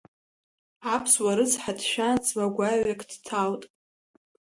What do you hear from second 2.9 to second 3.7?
дҭалт.